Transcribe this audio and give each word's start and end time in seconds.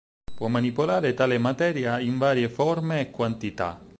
Può 0.33 0.47
manipolare 0.47 1.13
tale 1.13 1.37
materia 1.37 1.99
in 1.99 2.17
varie 2.17 2.49
forme 2.49 3.01
e 3.01 3.11
quantità. 3.11 3.79